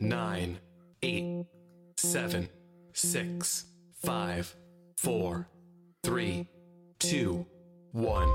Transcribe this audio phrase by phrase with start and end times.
[0.00, 0.58] nine,
[1.02, 1.46] eight,
[1.96, 2.48] seven,
[2.92, 3.66] six,
[4.04, 4.54] five,
[4.96, 5.48] four,
[6.02, 6.48] three,
[6.98, 7.46] two,
[7.92, 8.28] one.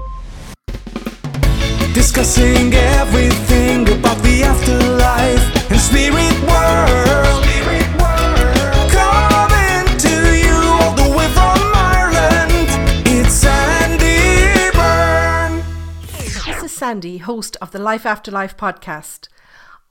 [1.93, 7.43] Discussing everything about the afterlife and spirit world.
[7.43, 8.91] Spirit world.
[8.91, 12.69] Coming to you all the way from Ireland.
[13.05, 15.63] It's Sandie Byrne.
[16.45, 19.27] This is Sandie, host of the Life After Life podcast.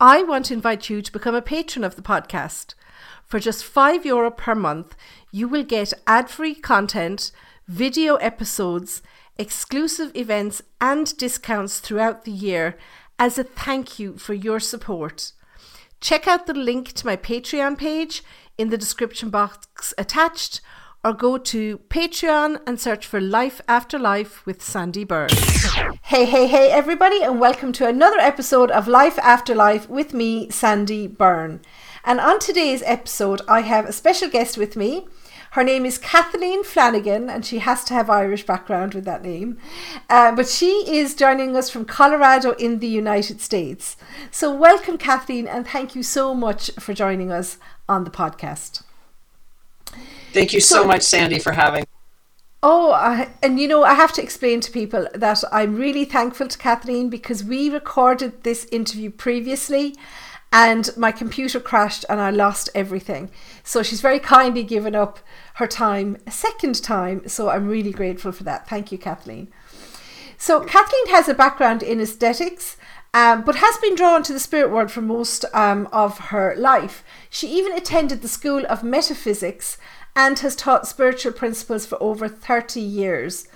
[0.01, 2.75] I want to invite you to become a patron of the podcast.
[3.25, 4.95] For just €5 Euro per month,
[5.33, 7.33] you will get ad free content,
[7.67, 9.03] video episodes,
[9.39, 12.79] exclusive events, and discounts throughout the year
[13.19, 15.33] as a thank you for your support.
[16.01, 18.23] Check out the link to my Patreon page
[18.57, 20.61] in the description box attached
[21.05, 25.31] or go to Patreon and search for Life After Life with Sandie Byrne.
[26.03, 30.51] Hey, hey, hey, everybody, and welcome to another episode of Life After Life with me,
[30.51, 31.61] Sandie Byrne.
[32.05, 35.07] And on today's episode, I have a special guest with me.
[35.53, 39.57] Her name is Kathleen Flanagan, and she has to have Irish background with that name.
[40.11, 43.97] Uh, but she is joining us from Colorado in the United States.
[44.31, 47.57] So, welcome, Kathleen, and thank you so much for joining us
[47.89, 48.83] on the podcast.
[50.33, 51.87] Thank you so, much, Sandie, for having.
[52.63, 56.49] Oh, I, and you know, I have to explain to people that I'm really thankful
[56.49, 59.95] to Kathleen because we recorded this interview previously
[60.53, 63.31] and my computer crashed and I lost everything.
[63.63, 65.21] So she's very kindly given up
[65.55, 67.29] her time a second time.
[67.29, 68.69] So I'm really grateful for that.
[68.69, 69.49] Thank you, Kathleen.
[70.37, 72.77] So Kathleen has a background in aesthetics.
[73.15, 77.03] Um, but has been drawn to the spirit world for most um, of her life.
[77.31, 79.79] She even attended the School of Metaphysics
[80.15, 83.49] and has taught spiritual principles for over 30 years.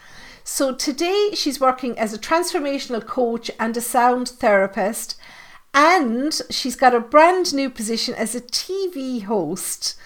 [0.44, 5.16] So today she's working as a transformational coach and a sound therapist,
[5.74, 9.96] and she's got a brand new position as a TV host.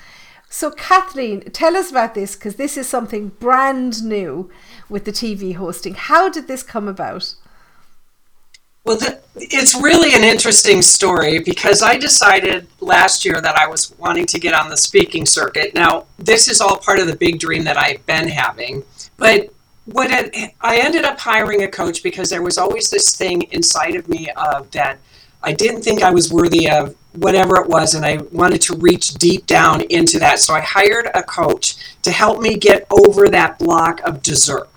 [0.49, 4.51] So, Kathleen, tell us about this because this is something brand new
[4.89, 5.95] with the TV hosting.
[5.95, 7.35] How did this come about?
[8.87, 13.93] Well, the, it's really an interesting story because I decided last year that I was
[13.99, 15.75] wanting to get on the speaking circuit.
[15.75, 18.85] Now, this is all part of the big dream that I've been having.
[19.17, 19.53] But
[19.87, 23.97] what it, I ended up hiring a coach because there was always this thing inside
[23.97, 24.99] of me of that
[25.43, 29.15] I didn't think I was worthy of whatever it was, and I wanted to reach
[29.15, 30.39] deep down into that.
[30.39, 34.69] So I hired a coach to help me get over that block of deserve.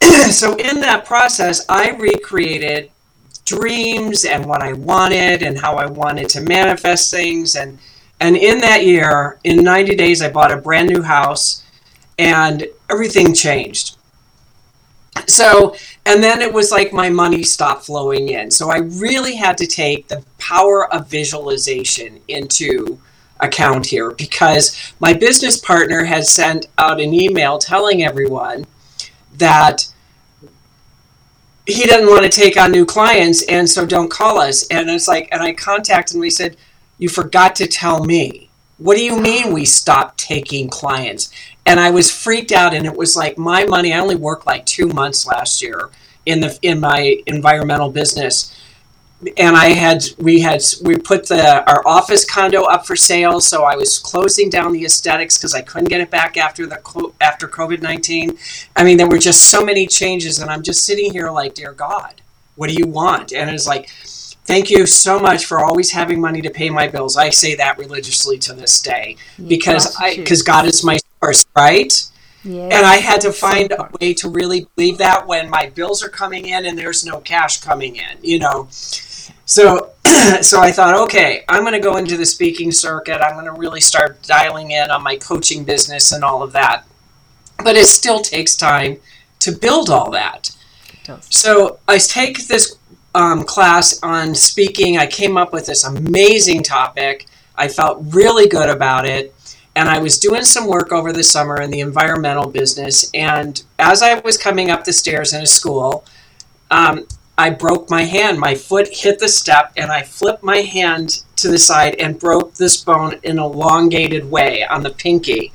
[0.30, 2.90] so in that process, I recreated
[3.44, 7.56] dreams and what I wanted and how I wanted to manifest things.
[7.56, 7.78] And
[8.18, 11.62] and in that year, in 90 days, I bought a brand new house,
[12.18, 13.96] and everything changed.
[15.26, 15.74] So
[16.04, 18.50] and then it was like my money stopped flowing in.
[18.50, 22.98] So I really had to take the power of visualization into
[23.40, 28.66] account here because my business partner had sent out an email telling everyone
[29.38, 29.86] that
[31.66, 34.66] he doesn't want to take on new clients and so don't call us.
[34.68, 36.56] And it's like and i contacted him we said
[36.98, 38.48] you forgot to tell me.
[38.78, 41.30] What do you mean we stopped taking clients?
[41.64, 44.64] And i was freaked out and it was like my money i only worked like
[44.66, 45.90] two months last year
[46.26, 48.54] in the in my environmental business
[49.36, 53.64] and I had we had we put the our office condo up for sale, so
[53.64, 57.48] I was closing down the aesthetics because I couldn't get it back after the after
[57.48, 58.36] COVID nineteen.
[58.76, 61.72] I mean, there were just so many changes, and I'm just sitting here like, dear
[61.72, 62.20] God,
[62.56, 63.32] what do you want?
[63.32, 63.88] And it's like,
[64.44, 67.16] thank you so much for always having money to pay my bills.
[67.16, 69.16] I say that religiously to this day
[69.48, 71.92] because I because God is my source, right?
[72.44, 76.08] And I had to find a way to really believe that when my bills are
[76.08, 78.68] coming in and there's no cash coming in, you know.
[79.46, 79.92] So,
[80.42, 83.22] so I thought, okay, I'm going to go into the speaking circuit.
[83.22, 86.84] I'm going to really start dialing in on my coaching business and all of that.
[87.64, 88.98] But it still takes time
[89.38, 90.50] to build all that.
[91.30, 92.76] So I take this
[93.14, 94.98] um, class on speaking.
[94.98, 97.26] I came up with this amazing topic.
[97.54, 99.32] I felt really good about it.
[99.76, 103.10] And I was doing some work over the summer in the environmental business.
[103.14, 106.04] And as I was coming up the stairs in a school,
[106.70, 107.06] um,
[107.38, 108.38] I broke my hand.
[108.38, 112.54] My foot hit the step, and I flipped my hand to the side and broke
[112.54, 115.52] this bone in elongated way on the pinky.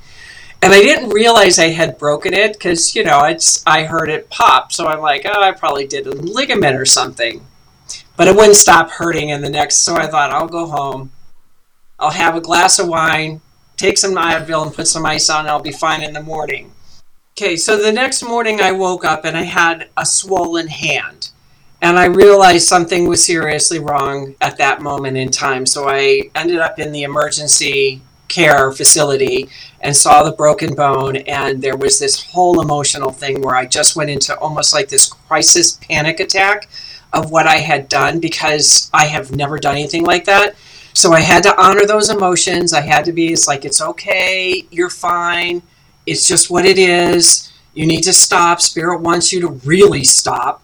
[0.62, 4.30] And I didn't realize I had broken it because, you know, it's I heard it
[4.30, 4.72] pop.
[4.72, 7.44] So I'm like, oh, I probably did a ligament or something.
[8.16, 9.80] But it wouldn't stop hurting in the next.
[9.80, 11.12] So I thought, I'll go home.
[11.98, 13.42] I'll have a glass of wine,
[13.76, 16.72] take some Advil, and put some ice on, I'll be fine in the morning.
[17.38, 21.30] Okay, so the next morning I woke up and I had a swollen hand
[21.82, 25.66] And I realized something was seriously wrong at that moment in time.
[25.66, 29.50] So I ended up in the emergency care facility
[29.82, 31.18] and saw the broken bone.
[31.18, 35.12] And there was this whole emotional thing where I just went into almost like this
[35.12, 36.70] crisis panic attack
[37.14, 40.56] of what I had done because I have never done anything like that.
[40.94, 42.74] So I had to honor those emotions.
[42.74, 45.62] I had to be, it's like, it's okay, you're fine,
[46.06, 47.52] it's just what it is.
[47.74, 48.60] You need to stop.
[48.60, 50.61] Spirit wants you to really stop,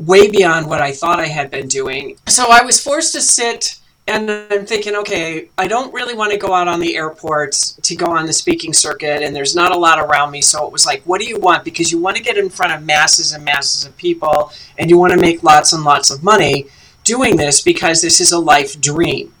[0.00, 2.16] way beyond what I thought I had been doing.
[2.26, 6.38] So I was forced to sit and I'm thinking, okay, I don't really want to
[6.38, 7.52] go out on the airport
[7.82, 10.40] to go on the speaking circuit, and there's not a lot around me.
[10.40, 11.64] So it was like, what do you want?
[11.64, 14.98] Because you want to get in front of masses and masses of people, and you
[14.98, 16.66] want to make lots and lots of money
[17.04, 19.32] doing this because this is a life dream.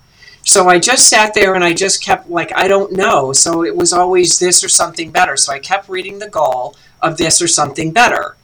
[0.44, 3.32] So I just sat there and I just kept like, I don't know.
[3.32, 5.36] So it was always this or something better.
[5.36, 8.36] So I kept reading the goal of this or something better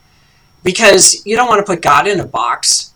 [0.66, 2.92] because you don't want to put God in a box.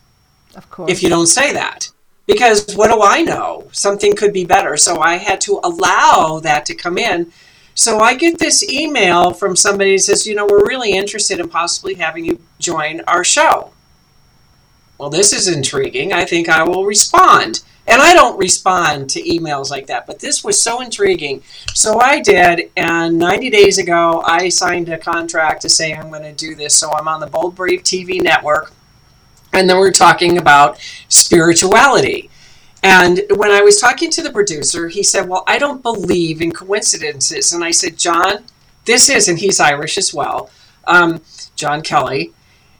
[0.55, 0.91] Of course.
[0.91, 1.89] If you don't say that.
[2.27, 3.69] Because what do I know?
[3.71, 4.75] Something could be better.
[4.75, 7.31] So I had to allow that to come in.
[7.73, 11.47] So I get this email from somebody that says, you know, we're really interested in
[11.47, 13.71] possibly having you join our show.
[14.97, 16.11] Well, this is intriguing.
[16.11, 17.61] I think I will respond.
[17.91, 21.43] And I don't respond to emails like that, but this was so intriguing.
[21.73, 26.23] So I did, and 90 days ago, I signed a contract to say I'm going
[26.23, 26.73] to do this.
[26.73, 28.71] So I'm on the Bold Brave TV network,
[29.51, 30.79] and then we're talking about
[31.09, 32.29] spirituality.
[32.81, 36.53] And when I was talking to the producer, he said, Well, I don't believe in
[36.53, 37.51] coincidences.
[37.51, 38.45] And I said, John,
[38.85, 40.49] this is, and he's Irish as well,
[40.87, 41.21] um,
[41.57, 42.31] John Kelly.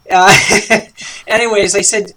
[0.10, 0.34] Uh,
[1.28, 2.14] anyways, I said,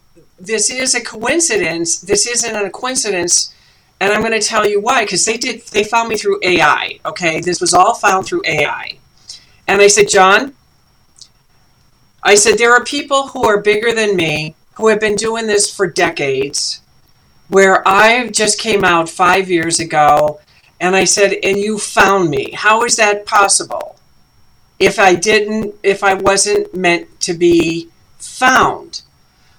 [0.47, 2.01] this is a coincidence.
[2.01, 3.55] This isn't a coincidence,
[4.01, 5.05] and I'm going to tell you why.
[5.05, 6.99] Because they did, they found me through AI.
[7.07, 8.99] Okay, this was all found through AI.
[9.67, 10.55] And I said, John,
[12.23, 15.75] I said there are people who are bigger than me who have been doing this
[15.75, 16.81] for decades.
[17.49, 20.41] Where I just came out five years ago,
[20.81, 22.53] and I said, and you found me.
[22.53, 23.97] How is that possible?
[24.79, 27.89] If I didn't, if I wasn't meant to be
[28.19, 29.03] found.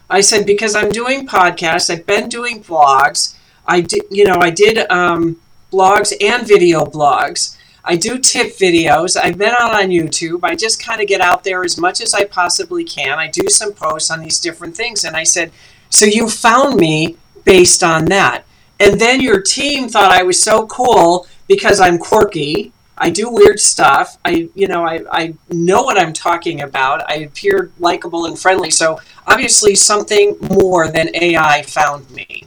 [0.10, 1.90] I said because I'm doing podcasts.
[1.90, 3.36] I've been doing vlogs.
[3.68, 5.38] I did, you know, I did um,
[5.72, 7.58] blogs and video blogs.
[7.84, 9.16] I do tip videos.
[9.16, 10.40] I've been out on YouTube.
[10.44, 13.20] I just kind of get out there as much as I possibly can.
[13.20, 15.04] I do some posts on these different things.
[15.04, 15.52] And I said,
[15.90, 18.44] so you found me based on that.
[18.80, 23.60] And then your team thought I was so cool because I'm quirky I do weird
[23.60, 24.18] stuff.
[24.24, 27.10] I, you know, I, I know what I'm talking about.
[27.10, 28.72] I appear likable and friendly.
[28.72, 32.46] So obviously, something more than AI found me.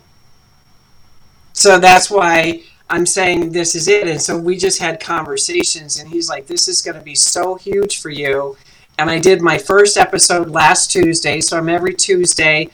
[1.52, 4.08] So that's why I'm saying this is it.
[4.08, 7.56] And so we just had conversations, and he's like, "This is going to be so
[7.56, 8.56] huge for you."
[8.98, 11.40] And I did my first episode last Tuesday.
[11.40, 12.70] So I'm every Tuesday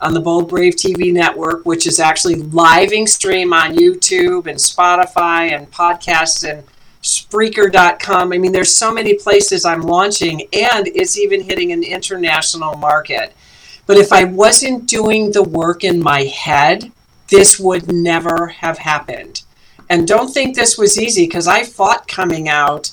[0.00, 5.52] on the Bold Brave TV network, which is actually living stream on YouTube and Spotify
[5.52, 6.64] and podcasts and
[7.02, 8.32] Spreaker.com.
[8.32, 13.34] I mean, there's so many places I'm launching, and it's even hitting an international market.
[13.86, 16.92] But if I wasn't doing the work in my head,
[17.28, 19.42] this would never have happened.
[19.88, 22.92] And don't think this was easy because I fought coming out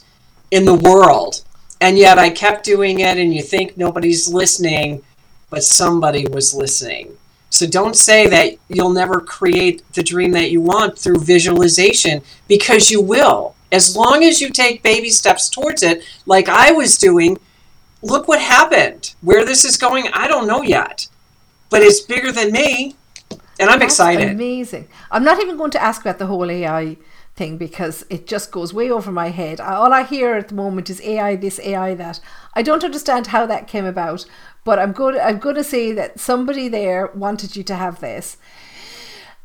[0.52, 1.44] in the world.
[1.82, 5.04] And yet I kept doing it, and you think nobody's listening,
[5.50, 7.18] but somebody was listening.
[7.50, 12.92] So don't say that you'll never create the dream that you want through visualization because
[12.92, 17.38] you will as long as you take baby steps towards it, like I was doing,
[18.02, 19.14] look what happened.
[19.22, 21.08] Where this is going, I don't know yet.
[21.70, 22.96] But it's bigger than me,
[23.60, 24.32] and I'm That's excited.
[24.32, 24.88] Amazing.
[25.12, 26.98] I'm not even going to ask about the whole AI
[27.36, 29.60] thing because it just goes way over my head.
[29.60, 32.20] All I hear at the moment is AI this, AI that.
[32.54, 34.26] I don't understand how that came about,
[34.64, 35.18] but I'm good.
[35.18, 38.38] I'm going to say that somebody there wanted you to have this.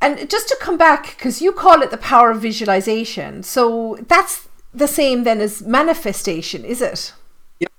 [0.00, 4.48] And just to come back, because you call it the power of visualization, so that's
[4.72, 7.12] the same then as manifestation, is it?
[7.58, 7.72] Yep.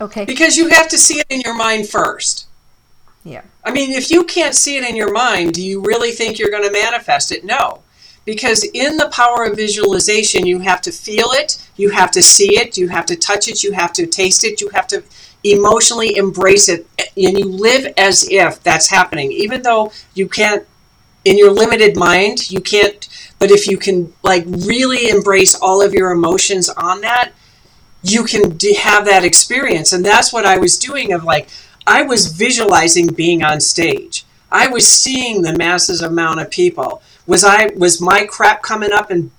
[0.00, 0.24] Okay.
[0.24, 2.46] Because you have to see it in your mind first.
[3.24, 3.42] Yeah.
[3.64, 6.50] I mean, if you can't see it in your mind, do you really think you're
[6.50, 7.44] going to manifest it?
[7.44, 7.82] No.
[8.24, 12.58] Because in the power of visualization, you have to feel it, you have to see
[12.58, 15.02] it, you have to touch it, you have to taste it, you have to
[15.42, 19.32] emotionally embrace it and you live as if that's happening.
[19.32, 20.66] Even though you can't
[21.24, 25.92] in your limited mind you can't but if you can like really embrace all of
[25.92, 27.32] your emotions on that
[28.02, 29.92] you can have that experience.
[29.92, 31.48] And that's what i was doing of like
[31.86, 34.24] i was visualizing being on stage.
[34.52, 39.10] I was seeing the masses amount of people was i was my crap coming up
[39.10, 39.30] and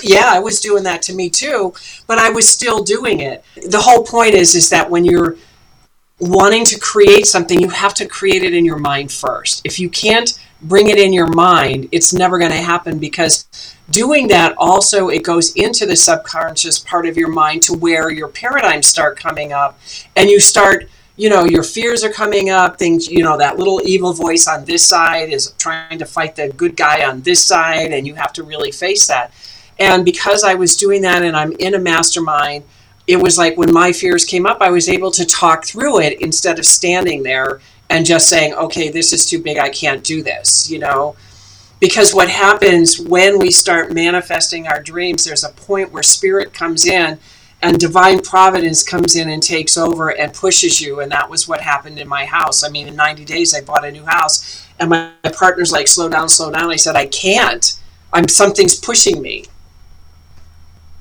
[0.02, 1.74] yeah, I was doing that to me too,
[2.06, 3.44] but I was still doing it.
[3.66, 5.36] The whole point is is that when you're
[6.18, 9.62] wanting to create something, you have to create it in your mind first.
[9.64, 13.46] If you can't bring it in your mind, it's never going to happen because
[13.90, 18.28] doing that also it goes into the subconscious part of your mind to where your
[18.28, 19.80] paradigms start coming up
[20.14, 23.80] and you start you know your fears are coming up things you know that little
[23.84, 27.92] evil voice on this side is trying to fight the good guy on this side
[27.92, 29.32] and you have to really face that.
[29.78, 32.64] And because i was doing that and i'm in a mastermind
[33.06, 36.20] it was like when my fears came up i was able to talk through it
[36.20, 40.22] instead of standing there and just saying okay this is too big i can't do
[40.22, 41.16] this you know?
[41.80, 46.86] Because what happens when we start manifesting our dreams there's a point where spirit comes
[46.86, 47.18] in
[47.62, 51.60] and divine providence comes in and takes over and pushes you and that was what
[51.60, 54.90] happened in my house i mean in 90 days i bought a new house and
[54.90, 57.80] my, my partner's like slow down slow down i said i can't
[58.12, 59.44] i'm something's pushing me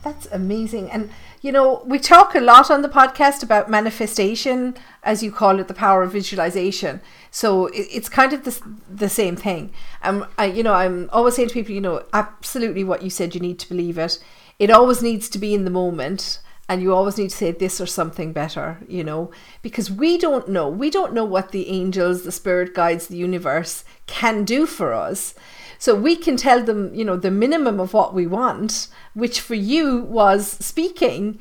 [0.04, 0.90] That's amazing.
[0.92, 1.10] And,
[1.42, 5.68] you know, we talk a lot on the podcast about manifestation, as you call it,
[5.68, 7.02] the power of visualization.
[7.32, 9.72] So it, it's kind of the, the same thing.
[10.02, 13.36] Um, I, you know, I'm always saying to people, you know, absolutely what you said,
[13.36, 14.24] you need to believe it.
[14.58, 16.40] It always needs to be in the moment.
[16.70, 19.32] And you always need to say this or something better, you know,
[19.64, 20.70] because we don't know.
[20.70, 25.34] We don't know what the angels, the spirit guides, the universe can do for us.
[25.80, 29.56] So we can tell them, you know, the minimum of what we want, which for
[29.56, 31.40] you was speaking.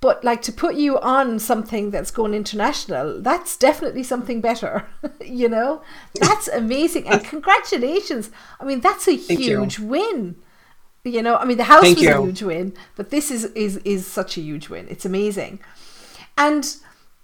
[0.00, 4.86] But like to put you on something that's going international, that's definitely something better.
[5.24, 5.82] you know,
[6.14, 7.06] that's amazing.
[7.06, 8.30] And congratulations.
[8.58, 9.60] I mean, that's a Thank you.
[9.60, 10.34] huge win.
[11.04, 13.76] You know, I mean, the house Thank was a huge win, but this is, is,
[13.78, 14.86] is such a huge win.
[14.88, 15.60] It's amazing.
[16.38, 16.74] And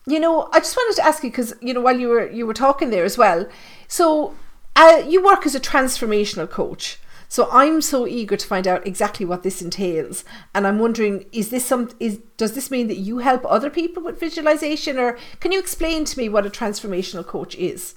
[0.07, 2.47] you know, I just wanted to ask you because you know while you were you
[2.47, 3.47] were talking there as well.
[3.89, 4.35] So
[4.77, 6.99] uh, you work as a transformational coach.
[7.29, 11.51] So I'm so eager to find out exactly what this entails, and I'm wondering: is
[11.51, 11.91] this some?
[12.01, 16.05] Is does this mean that you help other people with visualization, or can you explain
[16.07, 17.95] to me what a transformational coach is?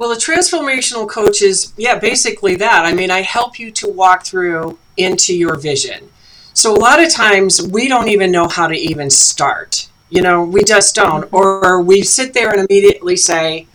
[0.00, 2.86] Well, a transformational coach is, yeah, basically that.
[2.86, 6.08] I mean, I help you to walk through into your vision.
[6.54, 9.90] So a lot of times we don't even know how to even start.
[10.08, 11.26] You know, we just don't.
[11.26, 11.36] Mm-hmm.
[11.36, 13.66] Or we sit there and immediately say,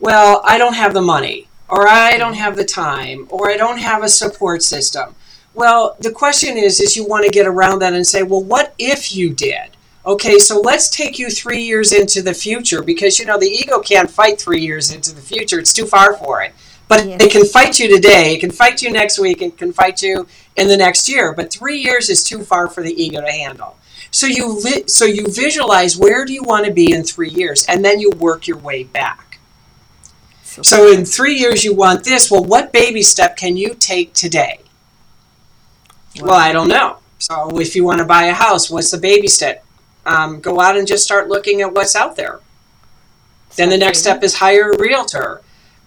[0.00, 3.78] well, I don't have the money, or I don't have the time, or I don't
[3.78, 5.14] have a support system.
[5.52, 8.74] Well, the question is, is you want to get around that and say, well, what
[8.78, 9.71] if you did?
[10.04, 13.78] Okay, so let's take you three years into the future because you know the ego
[13.78, 16.52] can't fight three years into the future; it's too far for it.
[16.88, 17.22] But Yes.
[17.22, 20.26] it can fight you today, it can fight you next week, it can fight you
[20.56, 21.32] in the next year.
[21.32, 23.76] But three years is too far for the ego to handle.
[24.10, 27.64] So you vi- so you visualize where do you want to be in three years,
[27.66, 29.38] and then you work your way back.
[30.44, 32.30] So in three years you want this.
[32.30, 34.58] Well, what baby step can you take today?
[36.20, 36.98] Well, I don't know.
[37.20, 39.64] So if you want to buy a house, what's the baby step?
[40.04, 42.40] Um, go out and just start looking at what's out there.
[43.56, 45.42] Then the next step is hire a realtor.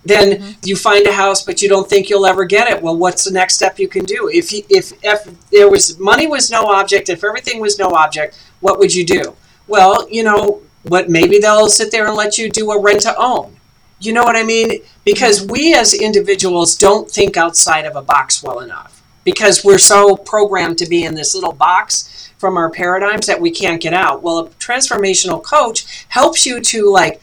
[0.05, 2.81] Then you find a house, but you don't think you'll ever get it.
[2.81, 4.29] Well, what's the next step you can do?
[4.31, 8.39] If you, if if there was money was no object, if everything was no object,
[8.59, 9.35] what would you do?
[9.67, 13.15] Well, you know, what maybe they'll sit there and let you do a rent to
[13.17, 13.57] own.
[13.99, 14.81] You know what I mean?
[15.03, 19.01] Because we as individuals don't think outside of a box well enough.
[19.23, 22.14] Because we're so programmed to be in this little box
[22.45, 24.21] from our paradigms that we can't get out.
[24.21, 27.19] Well, a transformational coach helps you to like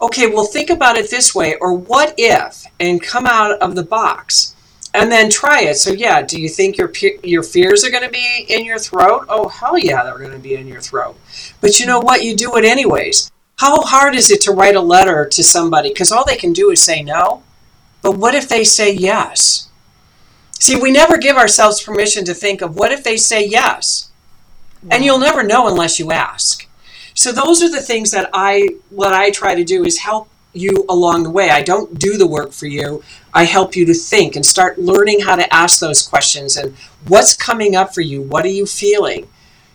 [0.00, 3.82] okay, well, think about it this way, or what if, and come out of the
[3.82, 4.54] box,
[4.94, 5.74] and then try it.
[5.76, 6.90] So, yeah, do you think your
[7.22, 9.26] your fears are going to be in your throat?
[9.28, 11.14] Oh, hell yeah, they're going to be in your throat.
[11.60, 12.24] But you know what?
[12.24, 13.30] You do it anyways.
[13.56, 15.90] How hard is it to write a letter to somebody?
[15.90, 17.42] Because all they can do is say no.
[18.00, 19.68] But what if they say yes?
[20.58, 24.10] See, we never give ourselves permission to think of what if they say yes?
[24.90, 26.66] And you'll never know unless you ask.
[27.14, 30.84] So those are the things that I what I try to do is help you
[30.88, 31.50] along the way.
[31.50, 33.02] I don't do the work for you.
[33.32, 36.74] I help you to think and start learning how to ask those questions and
[37.08, 38.22] what's coming up for you?
[38.22, 39.28] What are you feeling?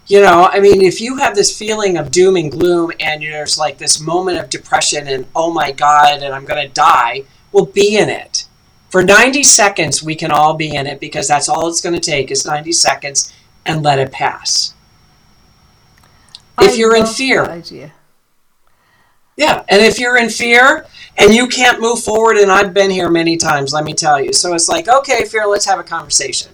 [0.08, 3.60] You know, I mean, if you have this feeling of doom and gloom and there's
[3.60, 7.66] like this moment of depression and oh my god and I'm going to die, well
[7.66, 8.48] be in it.
[8.90, 12.02] For 90 seconds we can all be in it because that's all it's going to
[12.02, 13.32] take is 90 seconds
[13.66, 14.74] and let it pass.
[16.62, 17.94] If I you're in fear, idea.
[19.36, 20.86] yeah, and if you're in fear
[21.18, 24.34] and you can't move forward, and I've been here many times, let me tell you.
[24.34, 26.52] So it's like, okay, fear, let's have a conversation.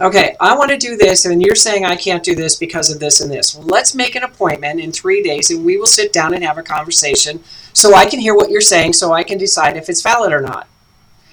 [0.00, 2.98] Okay, I want to do this, and you're saying I can't do this because of
[2.98, 3.54] this and this.
[3.54, 6.58] Well, let's make an appointment in three days, and we will sit down and have
[6.58, 7.42] a conversation
[7.72, 10.40] so I can hear what you're saying, so I can decide if it's valid or
[10.40, 10.66] not.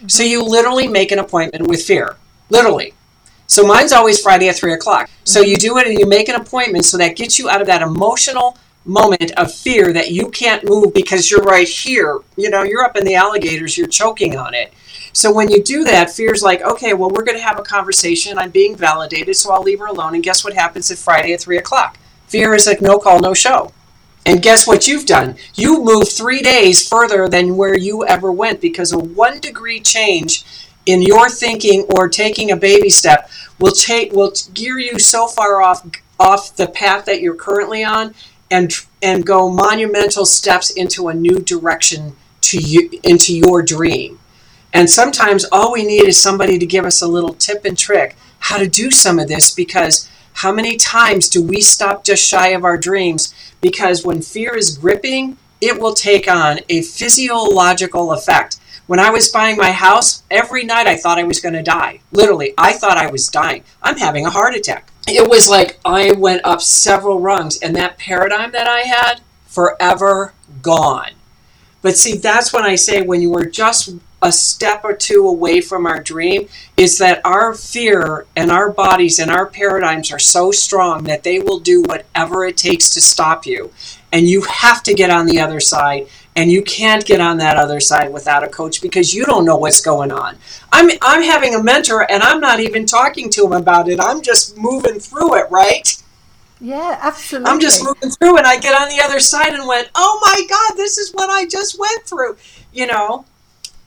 [0.07, 2.15] So you literally make an appointment with fear,
[2.49, 2.93] literally.
[3.49, 5.09] So mine's always Friday at three o'clock.
[5.23, 5.49] So mm-hmm.
[5.49, 7.81] you do it and you make an appointment, so that gets you out of that
[7.81, 12.19] emotional moment of fear that you can't move because you're right here.
[12.37, 14.71] You know, you're up in the alligators, you're choking on it.
[15.13, 18.37] So when you do that, fear's like, okay, well, we're going to have a conversation.
[18.37, 20.13] I'm being validated, so I'll leave her alone.
[20.13, 21.97] And guess what happens at Friday at three o'clock?
[22.27, 23.73] Fear is like, no call, no show.
[24.27, 25.37] And guess what you've done?
[25.55, 30.45] You moved three days further than where you ever went because a one degree change
[30.89, 33.29] in your thinking or taking a baby step
[33.59, 35.85] will take will gear you so far off
[36.19, 38.13] off the path that you're currently on
[38.49, 44.19] and and go monumental steps into a new direction to you into your dream.
[44.73, 48.15] And sometimes all we need is somebody to give us a little tip and trick
[48.39, 52.49] how to do some of this because how many times do we stop just shy
[52.49, 58.57] of our dreams because when fear is gripping, it will take on a physiological effect.
[58.89, 61.99] When I was buying my house, every night I thought I was going to die.
[62.11, 63.63] Literally, I thought I was dying.
[63.83, 64.89] I'm having a heart attack.
[65.07, 70.33] It was like I went up several rungs, and that paradigm that I had, forever
[70.63, 71.11] gone.
[71.83, 73.93] But see, that's when I say when you were just
[74.23, 79.19] a step or two away from our dream, is that our fear and our bodies
[79.19, 83.45] and our paradigms are so strong that they will do whatever it takes to stop
[83.45, 83.71] you.
[84.11, 86.07] And you have to get on the other side.
[86.35, 89.57] And you can't get on that other side without a coach because you don't know
[89.57, 90.37] what's going on.
[90.71, 93.99] I'm I'm having a mentor and I'm not even talking to him about it.
[93.99, 96.01] I'm just moving through it, right?
[96.61, 97.49] Yeah, absolutely.
[97.49, 100.45] I'm just moving through and I get on the other side and went, "Oh my
[100.47, 102.37] god, this is what I just went through."
[102.71, 103.25] You know,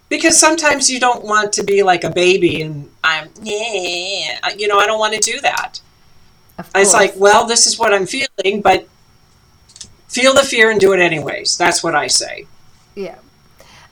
[0.09, 4.79] because sometimes you don't want to be like a baby and I'm yeah, you know,
[4.79, 5.81] I don't want to do that.
[6.75, 8.87] It's like, well, this is what I'm feeling, but
[10.13, 11.57] feel the fear and do it anyways.
[11.57, 12.47] That's what I say.
[12.95, 13.19] Yeah.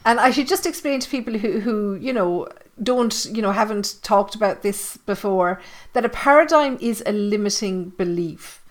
[0.04, 2.48] And I should just explain to people who, who you know,
[2.82, 5.60] don't, you know, haven't talked about this before
[5.92, 8.62] that a paradigm is a limiting belief.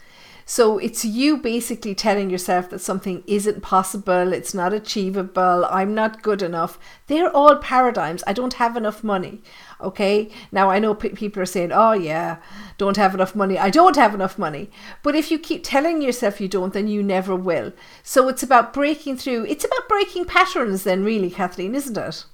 [0.45, 6.23] So it's you basically telling yourself that something isn't possible, it's not achievable, I'm not
[6.23, 6.79] good enough.
[7.05, 8.23] They're all paradigms.
[8.25, 9.43] I don't have enough money.
[9.81, 10.29] Okay.
[10.51, 12.37] Now I know p- people are saying, oh, yeah,
[12.77, 13.57] don't have enough money.
[13.57, 14.69] I don't have enough money.
[15.03, 17.71] But if you keep telling yourself you don't, then you never will.
[18.03, 19.45] So it's about breaking through.
[19.45, 22.25] It's about breaking patterns, then, really, Kathleen, isn't it?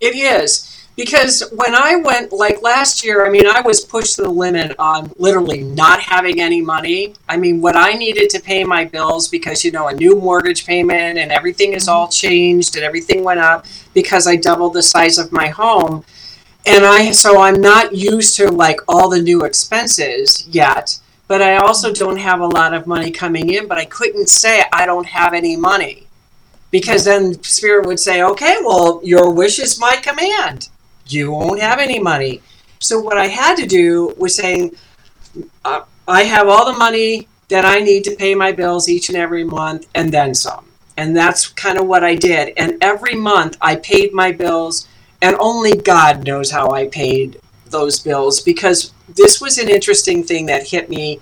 [0.00, 0.76] It is.
[0.96, 4.74] Because when I went, like last year, I mean, I was pushed to the limit
[4.78, 7.14] on literally not having any money.
[7.28, 10.66] I mean, what I needed to pay my bills because, you know, a new mortgage
[10.66, 11.96] payment and everything is mm-hmm.
[11.96, 16.04] all changed and everything went up because I doubled the size of my home.
[16.66, 21.56] And I, so I'm not used to like all the new expenses yet, but I
[21.56, 25.06] also don't have a lot of money coming in, but I couldn't say I don't
[25.06, 26.06] have any money.
[26.70, 30.68] Because then spirit would say okay well your wish is my command.
[31.06, 32.42] You won't have any money.
[32.78, 34.76] So what i had to do was saying
[35.64, 39.18] uh, i have all the money that i need to pay my bills each and
[39.18, 40.66] every month and then some.
[40.96, 42.54] And that's kind of what i did.
[42.56, 44.86] And every month i paid my bills
[45.22, 50.46] and only god knows how i paid those bills because this was an interesting thing
[50.46, 51.20] that hit me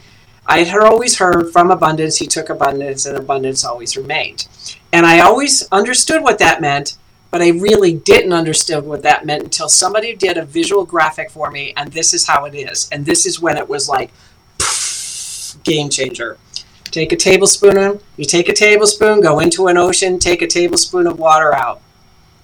[0.48, 4.48] I had always heard from abundance, he took abundance, and abundance always remained.
[4.94, 6.96] And I always understood what that meant,
[7.30, 11.50] but I really didn't understand what that meant until somebody did a visual graphic for
[11.50, 12.88] me, and this is how it is.
[12.90, 14.10] And this is when it was like,
[14.56, 16.38] poof, game changer.
[16.84, 21.18] Take a tablespoon, you take a tablespoon, go into an ocean, take a tablespoon of
[21.18, 21.82] water out.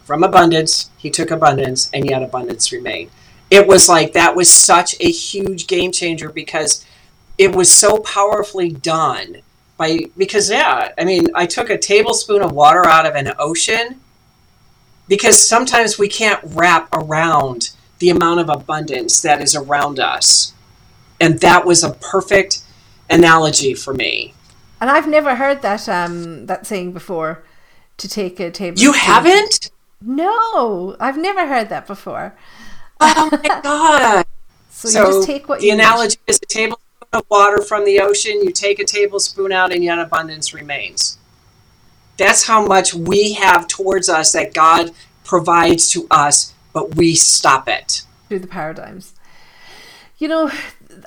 [0.04, 3.10] From abundance, he took abundance, and yet abundance remained.
[3.50, 6.84] It was like that was such a huge game changer because
[7.38, 9.38] it was so powerfully done
[9.76, 14.00] by because yeah i mean i took a tablespoon of water out of an ocean
[15.08, 20.52] because sometimes we can't wrap around the amount of abundance that is around us.
[21.20, 22.62] And that was a perfect
[23.10, 24.34] analogy for me.
[24.80, 27.42] And i've never heard that um that saying before
[27.96, 29.70] to take a table you haven't
[30.04, 32.34] no i've never heard that before
[33.00, 34.24] oh my god
[34.68, 36.32] so, so you just take what the you analogy need.
[36.32, 39.98] is a tablespoon of water from the ocean, you take a tablespoon out, and yet
[39.98, 41.18] abundance remains.
[42.16, 44.90] That's how much we have towards us that God
[45.24, 48.02] provides to us, but we stop it.
[48.28, 49.14] Through the paradigms.
[50.18, 50.50] You know,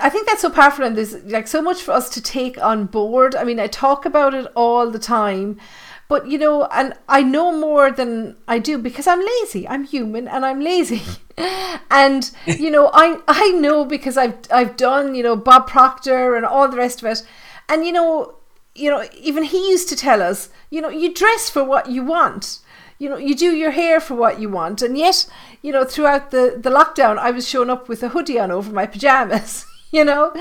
[0.01, 2.85] I think that's so powerful, and there's like so much for us to take on
[2.85, 3.35] board.
[3.35, 5.59] I mean, I talk about it all the time,
[6.07, 9.67] but you know, and I know more than I do because I'm lazy.
[9.67, 11.01] I'm human and I'm lazy.
[11.91, 16.45] and you know, I I know because I've I've done, you know, Bob Proctor and
[16.45, 17.23] all the rest of it.
[17.69, 18.35] And you know,
[18.73, 22.03] you know, even he used to tell us, you know, you dress for what you
[22.03, 22.59] want.
[22.99, 24.81] You know, you do your hair for what you want.
[24.81, 25.27] And yet,
[25.61, 28.71] you know, throughout the, the lockdown I was showing up with a hoodie on over
[28.73, 29.65] my pajamas.
[29.91, 30.33] you know?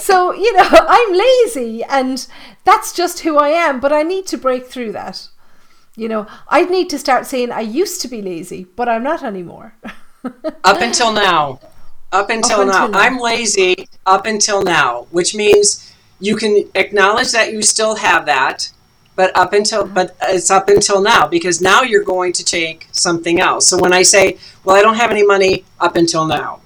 [0.00, 2.26] so, you know, I'm lazy and
[2.64, 5.28] that's just who I am, but I need to break through that.
[5.96, 9.22] You know, I need to start saying I used to be lazy, but I'm not
[9.22, 9.74] anymore.
[10.24, 11.60] up until now.
[12.12, 12.86] Up until, up now.
[12.86, 12.98] now.
[12.98, 18.70] I'm lazy up until now, which means you can acknowledge that you still have that,
[19.16, 19.92] but up until uh-huh.
[19.94, 23.68] but it's up until now because now you're going to take something else.
[23.68, 26.60] So when I say, "Well, I don't have any money up until now."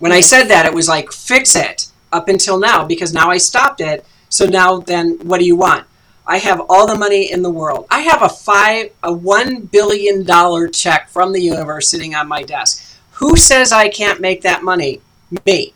[0.00, 3.38] When I said that, it was like, "Fix it." Up until now because now I
[3.38, 4.04] stopped it.
[4.28, 5.86] So now then what do you want?
[6.26, 7.86] I have all the money in the world.
[7.90, 12.42] I have a five, a one billion dollar check from the universe sitting on my
[12.42, 12.98] desk.
[13.12, 15.00] Who says I can't make that money?
[15.46, 15.72] Me.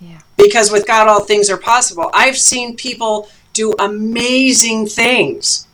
[0.00, 0.20] Yeah.
[0.36, 2.10] Because with God, all things are possible.
[2.14, 5.66] I've seen people do amazing things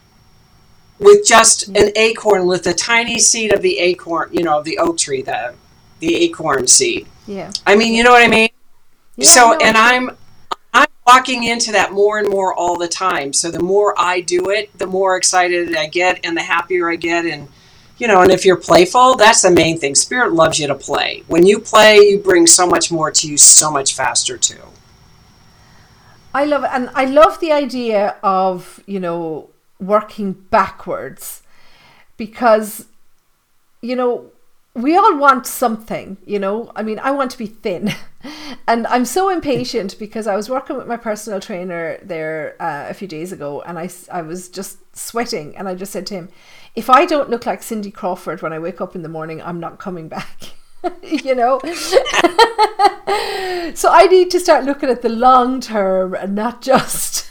[0.98, 1.82] with just yeah.
[1.82, 5.54] an acorn, with the tiny seed of the acorn, you know, the oak tree, the
[6.00, 7.06] the acorn seed.
[7.26, 7.50] Yeah.
[7.66, 8.50] I mean, you know what I mean.
[9.16, 10.10] Yeah, so, and I'm
[10.74, 13.32] I'm walking into that more and more all the time.
[13.32, 16.96] So the more I do it, the more excited I get and the happier I
[16.96, 17.24] get.
[17.24, 17.48] And,
[17.96, 19.94] you know, and if you're playful, that's the main thing.
[19.94, 21.22] Spirit loves you to play.
[21.28, 24.60] When you play, you bring so much more to you so much faster, too.
[26.34, 26.70] I love it.
[26.72, 31.42] And I love the idea of, you know, working backwards
[32.16, 32.86] because,
[33.80, 34.32] you know,
[34.74, 36.72] we all want something, you know.
[36.74, 37.94] I mean, I want to be thin,
[38.66, 42.94] and I'm so impatient because I was working with my personal trainer there uh, a
[42.94, 46.28] few days ago, and I I was just sweating, and I just said to him,
[46.74, 49.60] "If I don't look like Cindy Crawford when I wake up in the morning, I'm
[49.60, 50.54] not coming back."
[51.02, 51.58] you know
[53.74, 57.30] so i need to start looking at the long term and not just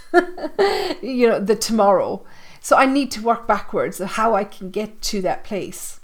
[1.03, 2.23] you know the tomorrow
[2.62, 5.99] so i need to work backwards of how i can get to that place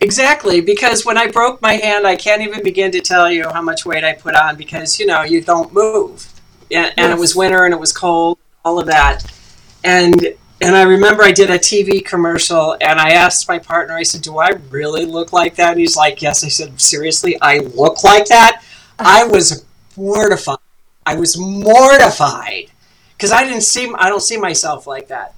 [0.00, 3.62] Exactly, because when I broke my hand, I can't even begin to tell you how
[3.62, 6.32] much weight I put on because you know you don't move,
[6.70, 6.94] and, yes.
[6.96, 9.24] and it was winter and it was cold, all of that,
[9.82, 14.02] and and I remember I did a TV commercial and I asked my partner, I
[14.04, 17.58] said, "Do I really look like that?" And he's like, "Yes." I said, "Seriously, I
[17.58, 18.62] look like that?"
[18.98, 19.64] I was
[19.96, 20.58] mortified.
[21.06, 22.70] I was mortified
[23.16, 25.34] because I didn't see I don't see myself like that.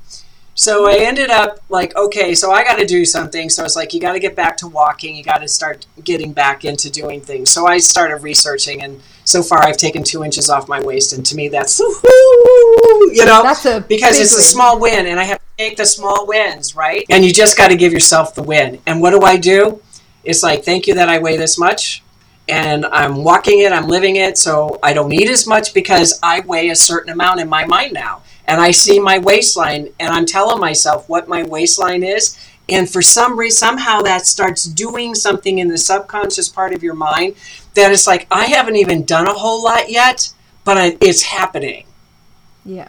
[0.55, 3.49] So I ended up like, okay, so I got to do something.
[3.49, 5.17] So it's like, you got to get back to walking.
[5.17, 7.51] You got to start getting back into doing things.
[7.51, 11.25] So I started researching, and so far I've taken two inches off my waist, and
[11.27, 14.41] to me that's, you know, that's a because it's win.
[14.41, 17.05] a small win, and I have to take the small wins, right?
[17.11, 18.81] And you just got to give yourself the win.
[18.87, 19.81] And what do I do?
[20.25, 22.03] It's like, thank you that I weigh this much
[22.49, 26.41] and I'm walking it, I'm living it, so I don't need as much because I
[26.41, 30.27] weigh a certain amount in my mind now and I see my waistline and I'm
[30.27, 32.39] telling myself what my waistline is.
[32.69, 36.95] And for some reason, somehow that starts doing something in the subconscious part of your
[36.95, 37.35] mind
[37.75, 40.33] that is like, I haven't even done a whole lot yet,
[40.65, 41.87] but I, it's happening.
[42.65, 42.89] Yeah.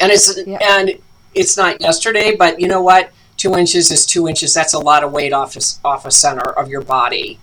[0.00, 0.58] And it's, yeah.
[0.60, 0.98] and
[1.34, 3.10] it's not yesterday, but you know what?
[3.36, 4.52] Two inches is two inches.
[4.52, 7.38] That's a lot of weight off, off a center of your body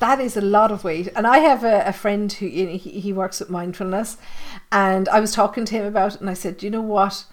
[0.00, 1.08] that is a lot of weight.
[1.14, 4.16] And I have a, a friend who you know, he, he works with mindfulness,
[4.72, 7.24] and I was talking to him about it, and I said, you know what?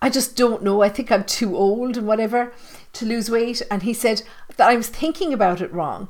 [0.00, 0.82] I just don't know.
[0.82, 2.52] I think I'm too old and whatever
[2.94, 3.62] to lose weight.
[3.70, 4.22] And he said
[4.56, 6.08] that I was thinking about it wrong.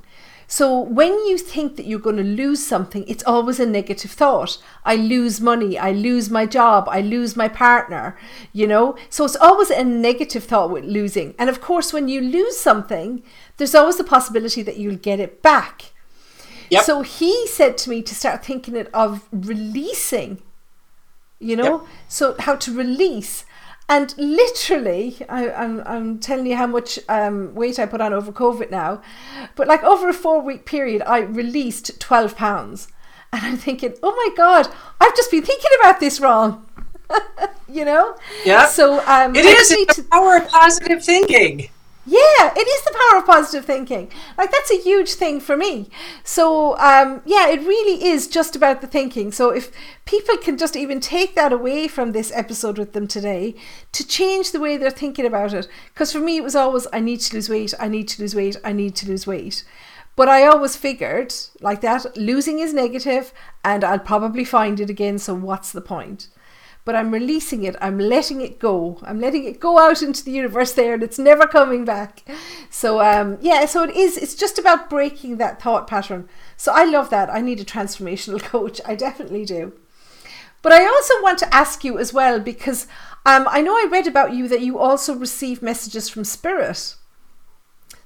[0.49, 4.59] So when you think that you're going to lose something, it's always a negative thought.
[4.85, 8.16] I lose money, I lose my job, I lose my partner,
[8.53, 8.96] you know?
[9.11, 11.35] So it's always a negative thought with losing.
[11.37, 13.25] And of course, when you lose something,
[13.57, 15.92] there's always the possibility that you'll get it back.
[16.70, 16.85] Yep.
[16.85, 20.42] So he said to me to start thinking it of releasing
[21.38, 21.81] you know?
[21.81, 21.87] Yep.
[22.09, 23.44] so how to release.
[23.88, 28.12] And literally I, am I'm, I'm telling you how much um, weight i put on
[28.12, 29.01] over covid now.
[29.55, 32.88] But like over a four week period i released 12 pounds.
[33.33, 34.68] And i'm thinking oh my god
[35.01, 36.66] i've just been thinking about this wrong.
[37.68, 38.16] You know?
[38.44, 38.66] Yeah.
[38.66, 39.68] So um, it is.
[39.70, 41.68] The power of positive thinking
[42.06, 44.12] yeah, it is the power of positive thinking.
[44.38, 45.90] Like that's a huge thing for me.
[46.22, 49.32] So um, yeah, it really is just about the thinking.
[49.32, 49.72] So if
[50.04, 53.56] people can just even take that away from this episode with them today
[53.92, 57.00] to change the way they're thinking about it, because for me it was always I
[57.00, 59.64] need to lose weight, I need to lose weight, I need to lose weight.
[60.14, 63.32] But I always figured like that losing is negative,
[63.64, 65.18] and I'll probably find it again.
[65.18, 66.28] So what's the point?
[66.87, 67.75] But I'm releasing it.
[67.83, 68.99] I'm letting it go.
[69.03, 72.22] I'm letting it go out into the universe there, and it's never coming back.
[72.70, 74.16] So um, yeah, so it is.
[74.16, 76.29] It's just about breaking that thought pattern.
[76.57, 77.29] So I love that.
[77.29, 78.81] I need a transformational coach.
[78.87, 79.72] I definitely do.
[80.62, 82.87] But I also want to ask you as well because
[83.27, 86.94] um, I know I read about you that you also receive messages from spirit.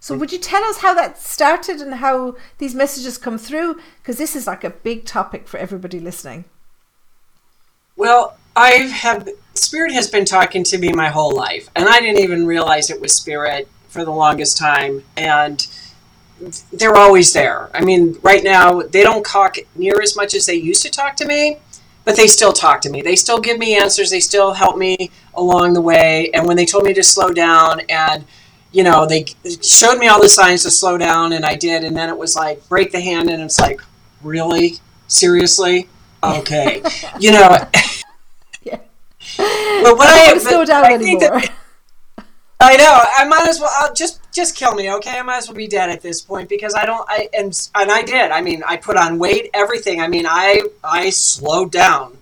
[0.02, 3.78] So, would you tell us how that started and how these messages come through?
[3.98, 6.46] Because this is like a big topic for everybody listening.
[7.94, 12.22] Well, I have spirit has been talking to me my whole life, and I didn't
[12.22, 15.66] even realize it was spirit for the longest time, and
[16.72, 17.70] they're always there.
[17.74, 21.16] I mean, right now they don't talk near as much as they used to talk
[21.16, 21.58] to me,
[22.04, 23.02] but they still talk to me.
[23.02, 24.10] They still give me answers.
[24.10, 26.30] They still help me along the way.
[26.32, 28.24] And when they told me to slow down and
[28.72, 29.26] you know, they
[29.60, 31.82] showed me all the signs to slow down, and I did.
[31.84, 33.80] And then it was like break the hand, and it's like,
[34.22, 34.74] really,
[35.08, 35.88] seriously,
[36.22, 36.82] okay,
[37.20, 37.58] you know.
[39.36, 41.20] But what I I, slow down I anymore.
[41.20, 41.52] that
[42.60, 43.70] I know I might as well.
[43.72, 45.18] I'll just just kill me, okay?
[45.18, 47.04] I might as well be dead at this point because I don't.
[47.08, 48.30] I and and I did.
[48.30, 50.00] I mean, I put on weight, everything.
[50.00, 52.18] I mean, I I slowed down.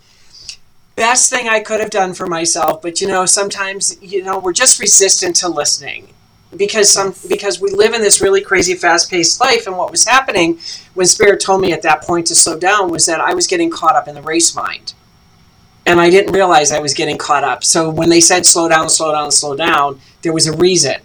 [0.95, 4.53] Best thing I could have done for myself, but you know, sometimes you know we're
[4.53, 6.09] just resistant to listening
[6.57, 10.59] because some because we live in this really crazy fast-paced life and what was happening
[10.95, 13.71] when spirit told me at that point to slow down was that i was getting
[13.71, 14.95] caught up in the race mind
[15.89, 17.65] and i didn't realize i was getting caught up.
[17.65, 20.97] So when they said slow down slow down slow down there was a reason.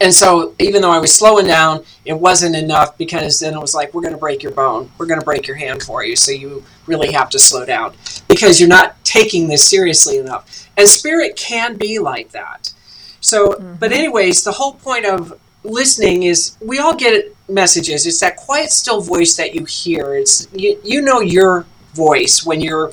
[0.00, 3.74] And so even though i was slowing down it wasn't enough because then it was
[3.74, 4.90] like we're going to break your bone.
[4.98, 6.16] We're going to break your hand for you.
[6.16, 7.94] So you really have to slow down.
[8.28, 10.68] Because you're not taking this seriously enough.
[10.76, 12.72] And spirit can be like that.
[13.20, 13.74] So, mm-hmm.
[13.74, 18.04] but anyways, the whole point of listening is we all get messages.
[18.06, 20.16] It's that quiet, still voice that you hear.
[20.16, 22.92] It's you, you know your voice when you're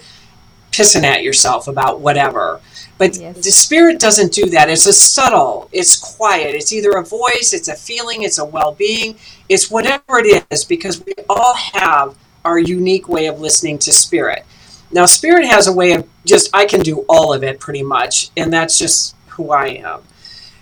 [0.71, 2.61] pissing at yourself about whatever.
[2.97, 3.37] But Yes.
[3.37, 4.69] the spirit doesn't do that.
[4.69, 5.69] It's a subtle.
[5.71, 6.53] It's quiet.
[6.55, 7.53] It's either a voice.
[7.53, 8.23] It's a feeling.
[8.23, 9.15] It's a well-being.
[9.47, 14.45] It's whatever it is because we all have our unique way of listening to spirit.
[14.91, 18.31] Now, spirit has a way of just I can do all of it pretty much,
[18.35, 20.01] and that's just who I am.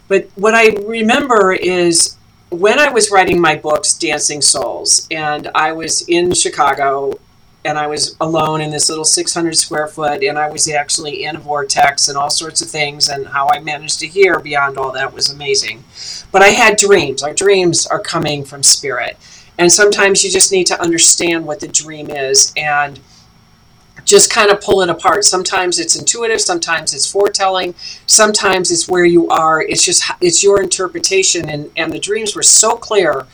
[0.07, 2.17] But what I remember is
[2.49, 7.19] when I was writing my books, Dancing Souls, and I was in Chicago
[7.67, 11.35] and I was alone in this little 600 square foot, and I was actually in
[11.35, 14.93] a vortex and all sorts of things, and how I managed to hear beyond all
[14.93, 15.83] that was amazing.
[16.31, 17.21] But I had dreams.
[17.21, 19.17] Our dreams are coming from spirit.
[19.57, 23.01] And sometimes you just need to understand what the dream is and
[24.05, 25.25] just kind of pull it apart.
[25.25, 27.75] Sometimes it's intuitive, sometimes it's foretelling,
[28.05, 29.61] sometimes it's where you are.
[29.61, 33.25] It's just it's your interpretation and and the dreams were so clear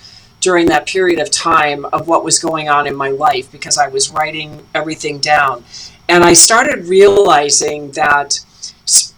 [0.43, 3.87] during that period of time of what was going on in my life because I
[3.87, 5.63] was writing everything down.
[6.09, 8.39] And I started realizing that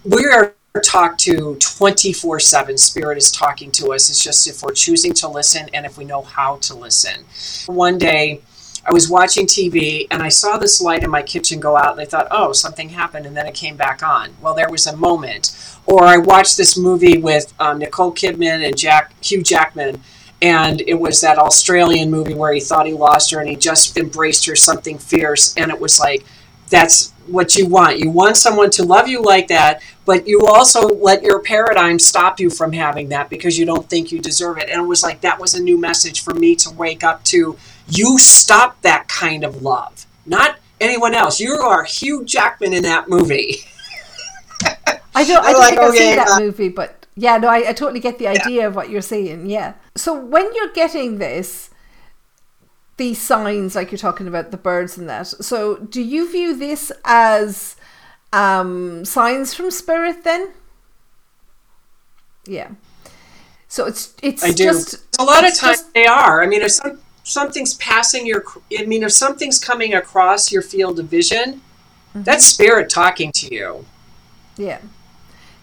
[0.03, 4.73] we are talked to 24 7 spirit is talking to us it's just if we're
[4.73, 7.23] choosing to listen and if we know how to listen
[7.67, 8.41] one day
[8.85, 12.01] I was watching TV and I saw this light in my kitchen go out and
[12.01, 14.35] I thought, oh, something happened and then it came back on.
[14.41, 15.57] Well, there was a moment.
[15.87, 20.03] Or I watched this movie with um, Nicole Kidman and Jack Hugh Jackman
[20.45, 23.97] and it was that Australian movie where he thought he lost her and he just
[23.97, 26.23] embraced her something fierce and it was like
[26.69, 27.97] that's what you want.
[27.97, 32.39] You want someone to love you like that, but you also let your paradigm stop
[32.39, 34.69] you from having that because you don't think you deserve it.
[34.69, 37.57] And it was like that was a new message for me to wake up to.
[37.89, 41.39] You stop that kind of love, not anyone else.
[41.39, 43.61] You are Hugh Jackman in that movie.
[45.15, 45.43] I don't.
[45.43, 47.99] I don't like, think I've seen that uh, movie, but yeah, no, I, I totally
[47.99, 49.49] get the idea of what you're saying.
[49.49, 49.73] Yeah.
[49.95, 51.69] So when you're getting this,
[52.97, 55.27] these signs, like you're talking about the birds and that.
[55.27, 57.75] So do you view this as
[58.33, 60.23] um, signs from spirit?
[60.23, 60.51] Then.
[62.45, 62.69] Yeah.
[63.67, 64.63] So it's it's I do.
[64.63, 66.41] just a lot of times just- they are.
[66.43, 68.43] I mean, if some, something's passing your,
[68.77, 71.61] I mean, if something's coming across your field of vision,
[72.13, 72.23] Mm-hmm.
[72.23, 73.85] that's spirit talking to you.
[74.55, 74.79] Yeah.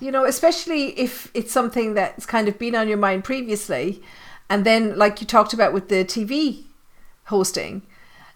[0.02, 4.02] You know, especially if it's something that's kind of been on your mind previously,
[4.50, 6.64] and then, like you talked about with the TV
[7.26, 7.82] hosting,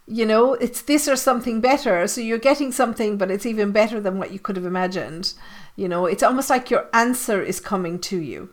[0.07, 2.07] you know, it's this or something better.
[2.07, 5.35] So you're getting something, but it's even better than what you could have imagined.
[5.75, 8.51] You know, it's almost like your answer is coming to you.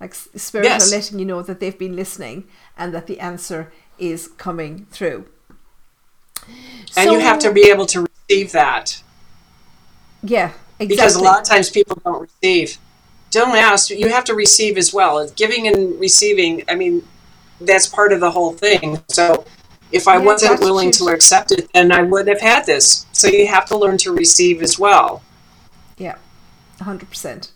[0.00, 0.88] Like s- spirits Yes.
[0.92, 2.44] are letting you know that they've been listening
[2.76, 5.26] and that the answer is coming through.
[6.96, 9.02] And you have to be able to receive that.
[10.22, 10.86] yeah, exactly.
[10.88, 12.78] because a lot of times people don't receive.
[13.30, 13.90] Don't ask.
[13.90, 15.28] You have to receive as well.
[15.30, 16.64] Giving and receiving.
[16.68, 17.06] I mean,
[17.60, 19.02] that's part of the whole thing.
[19.08, 19.44] So,
[19.92, 23.06] if I Yeah, wasn't willing to accept it, then I wouldn't have had this.
[23.12, 25.22] So you have to learn to receive as well.
[25.96, 26.16] Yeah,
[26.80, 27.50] 100%.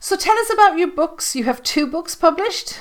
[0.00, 1.36] So tell us about your books.
[1.36, 2.78] You have two books published.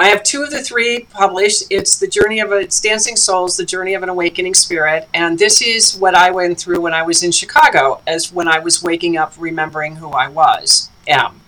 [0.00, 1.64] I have two of the three published.
[1.68, 5.38] It's the journey of a it's Dancing Souls, the journey of an awakening spirit, and
[5.38, 8.82] this is what I went through when I was in Chicago, as when I was
[8.82, 11.42] waking up, remembering who I was, am.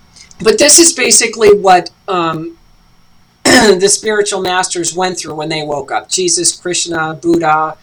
[0.44, 2.58] but this is basically what um,
[3.44, 6.10] the spiritual masters went through when they woke up.
[6.10, 7.78] Jesus, Krishna, Buddha,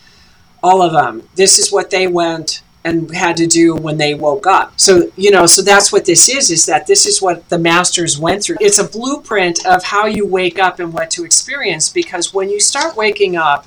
[0.61, 1.27] all of them.
[1.33, 4.73] This is what they went and had to do when they woke up.
[4.77, 8.19] So, you know, so that's what this is is that this is what the masters
[8.19, 8.57] went through.
[8.59, 12.59] It's a blueprint of how you wake up and what to experience because when you
[12.59, 13.65] start waking up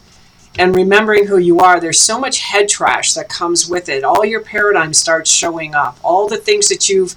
[0.59, 4.05] and remembering who you are, there's so much head trash that comes with it.
[4.05, 5.97] All your paradigms start showing up.
[6.03, 7.17] All the things that you've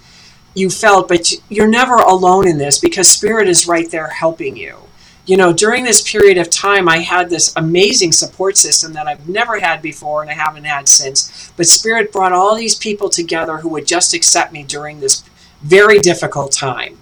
[0.58, 4.85] you felt, but you're never alone in this because spirit is right there helping you
[5.26, 9.28] you know, during this period of time, I had this amazing support system that I've
[9.28, 11.52] never had before and I haven't had since.
[11.58, 15.24] But Spirit brought all these people together who would just accept me during this
[15.62, 17.00] very difficult time.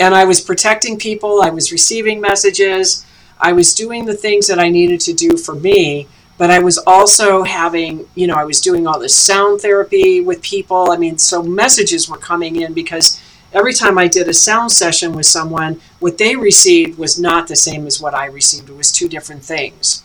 [0.00, 3.04] And I was protecting people, I was receiving messages,
[3.40, 6.08] I was doing the things that I needed to do for me.
[6.38, 10.40] But I was also having, you know, I was doing all this sound therapy with
[10.40, 10.92] people.
[10.92, 13.20] I mean, so messages were coming in because
[13.52, 17.56] every time I did a sound session with someone, what they received was not the
[17.56, 18.70] same as what I received.
[18.70, 20.02] It was two different things.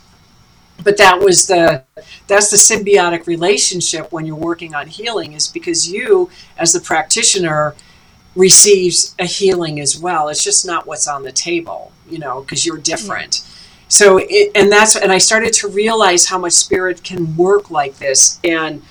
[0.83, 1.83] But that was the
[2.27, 7.75] that's the symbiotic relationship when you're working on healing is because you as the practitioner
[8.35, 10.29] receives a healing as well.
[10.29, 13.47] It's just not what's on the table, you know, because you're different.
[13.87, 17.97] So it, and that's and I started to realize how much spirit can work like
[17.99, 18.81] this and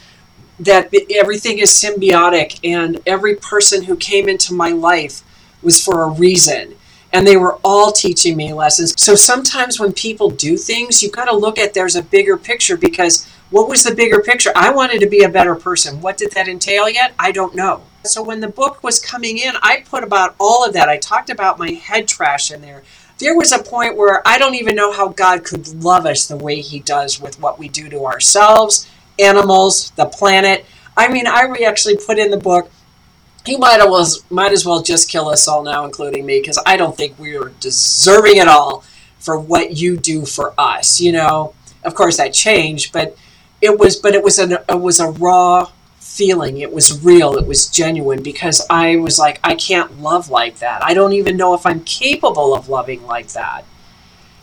[0.60, 5.22] that everything is symbiotic and every person who came into my life
[5.62, 6.74] was for a reason.
[7.12, 8.94] And they were all teaching me lessons.
[8.96, 12.76] So sometimes when people do things you've got to look at there's a bigger picture
[12.76, 14.50] because what was the bigger picture?
[14.56, 16.00] I wanted to be a better person.
[16.00, 17.12] What did that entail yet?
[17.18, 17.82] I don't know.
[18.04, 20.88] So when the book was coming in i put about all of that.
[20.88, 22.82] I talked about my head trash in there.
[23.18, 26.36] There was a point where i don't even know how god could love us the
[26.36, 28.88] way he does with what we do to ourselves
[29.22, 30.66] animals, the planet.
[30.96, 32.70] I mean, I actually put in the book.
[33.44, 36.62] He might as well, might as well just kill us all now, including me, because
[36.64, 38.85] I don't think we are deserving at all
[39.18, 41.00] for what you do for us.
[41.00, 41.54] You know,
[41.85, 43.16] of course that changed, but
[43.61, 46.58] it was, but it was a, it was a raw feeling.
[46.58, 47.37] It was real.
[47.37, 50.85] It was genuine because I was like, I can't love like that.
[50.85, 53.64] I don't even know if I'm capable of loving like that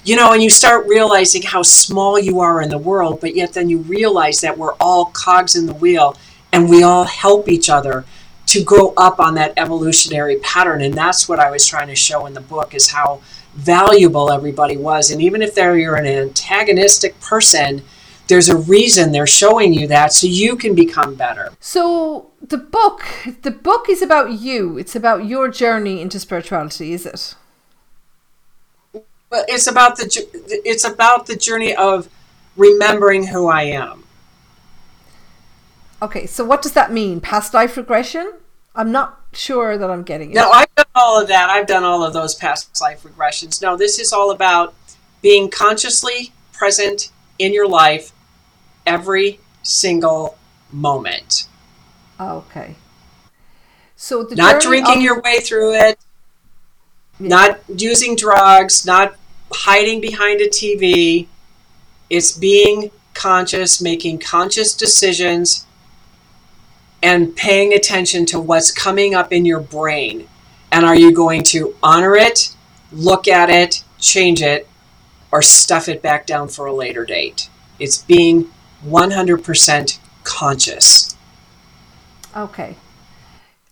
[0.04, 3.54] you know, and you start realizing how small you are in the world, but yet
[3.54, 6.16] then you realize that we're all cogs in the wheel
[6.52, 8.06] and we all help each other
[8.48, 10.82] to go up on that evolutionary pattern.
[10.82, 13.22] And that's what I was trying to show in the book is how
[13.54, 15.12] valuable everybody was.
[15.12, 17.84] And even if they're you're an antagonistic person,
[18.28, 21.52] there's a reason they're showing you that so you can become better.
[21.60, 23.04] So the book
[23.42, 24.78] the book is about you.
[24.78, 27.36] It's about your journey into spirituality, is it?
[29.30, 30.28] Well, it's about the
[30.65, 32.10] it's about the journey of
[32.56, 34.04] remembering who I am.
[36.02, 37.20] Okay, so what does that mean?
[37.20, 38.34] Past life regression?
[38.74, 40.36] I'm not sure that I'm getting it.
[40.36, 41.50] No, I've done all of that.
[41.50, 43.62] I've done all of those past life regressions.
[43.62, 44.74] No, this is all about
[45.22, 48.12] being consciously present in your life
[48.86, 50.38] every single
[50.72, 51.48] moment.
[52.20, 52.76] Okay.
[53.96, 56.00] So the not drinking of- your way through it,
[57.20, 59.16] not using drugs, not
[59.52, 61.28] hiding behind a TV.
[62.10, 65.66] It's being conscious, making conscious decisions,
[67.04, 70.28] and paying attention to what's coming up in your brain.
[70.72, 72.56] And are you going to honor it,
[72.92, 74.68] look at it, change it,
[75.32, 77.50] or stuff it back down for a later date?
[77.80, 78.50] It's being
[78.86, 81.16] 100% conscious.
[82.36, 82.76] Okay.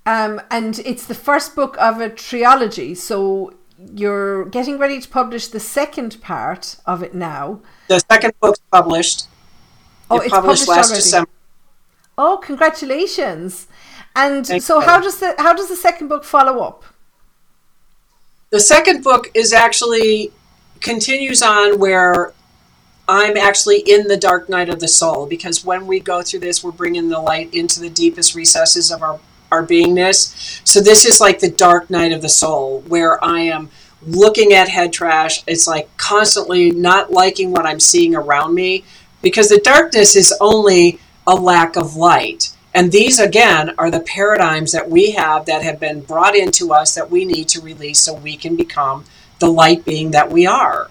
[0.08, 2.96] Um, and it's the first book of a trilogy.
[2.96, 3.54] So
[3.94, 7.60] you're getting ready to publish the second part of it now.
[7.90, 9.28] The second book's published.
[10.10, 11.04] Oh, it it's published, published last already.
[11.04, 11.30] December.
[12.18, 13.68] Oh, congratulations!
[14.16, 14.86] And Thank so, you.
[14.86, 16.86] how does the how does the second book follow up?
[18.50, 20.32] The second book is actually
[20.80, 22.32] continues on where
[23.10, 26.64] I'm actually in the dark night of the soul because when we go through this,
[26.64, 29.20] we're bringing the light into the deepest recesses of our
[29.52, 30.62] our beingness.
[30.68, 33.70] So this is like the dark night of the soul where I am
[34.02, 35.44] looking at head trash.
[35.48, 38.84] It's like constantly not liking what I'm seeing around me
[39.22, 42.56] because the darkness is only a lack of light.
[42.74, 46.94] And these, again, are the paradigms that we have that have been brought into us
[46.94, 49.06] that we need to release so we can become
[49.40, 50.90] the light being that we are.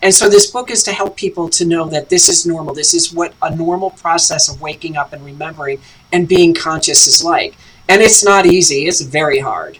[0.00, 2.74] And so this book is to help people to know that this is normal.
[2.74, 5.80] This is what a normal process of waking up and remembering
[6.12, 7.56] and being conscious is like.
[7.88, 9.78] And it's not easy, it's very hard.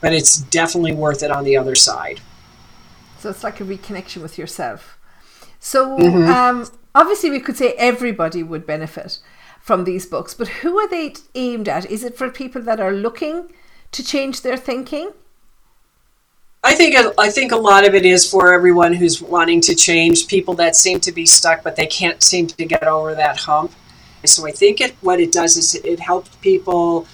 [0.00, 2.20] But it's definitely worth it on the other side.
[3.18, 4.98] So it's like a reconnection with yourself.
[5.60, 6.30] So mm-hmm.
[6.30, 9.18] um, obviously, we could say everybody would benefit
[9.60, 11.90] from these books, but who are they aimed at?
[11.90, 13.50] Is it for people that are looking
[13.92, 15.12] to change their thinking?
[16.66, 20.26] I think I think a lot of it is for everyone who's wanting to change.
[20.28, 23.72] People that seem to be stuck, but they can't seem to get over that hump.
[24.24, 27.06] So I think it what it does is it helps people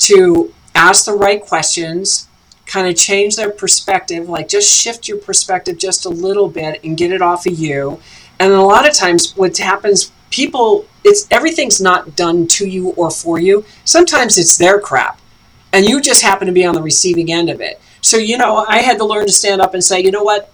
[0.00, 2.26] to ask the right questions,
[2.66, 6.96] kind of change their perspective, like just shift your perspective just a little bit and
[6.96, 8.00] get it off of you.
[8.40, 13.12] And a lot of times, what happens, people, it's everything's not done to you or
[13.12, 13.64] for you.
[13.84, 15.20] Sometimes it's their crap,
[15.72, 17.80] and you just happen to be on the receiving end of it.
[18.00, 20.52] So, you know, I had to learn to stand up and say, you know what?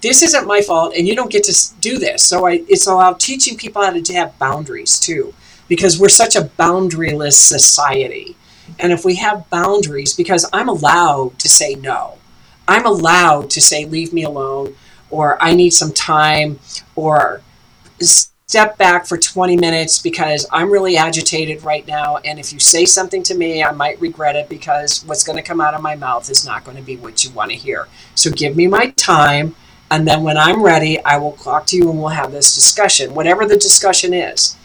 [0.00, 2.24] This isn't my fault, and you don't get to do this.
[2.24, 5.34] So, I, it's about teaching people how to have boundaries too,
[5.68, 8.36] because we're such a boundaryless society.
[8.78, 12.18] And if we have boundaries, because I'm allowed to say no,
[12.66, 14.74] I'm allowed to say, leave me alone,
[15.10, 16.58] or I need some time,
[16.96, 17.42] or
[18.46, 22.18] step back for 20 minutes because I'm really agitated right now.
[22.18, 25.42] And if you say something to me, I might regret it because what's going to
[25.42, 27.88] come out of my mouth is not going to be what you want to hear.
[28.14, 29.56] So give me my time.
[29.90, 33.14] And then when I'm ready, I will talk to you and we'll have this discussion,
[33.14, 34.56] whatever the discussion is.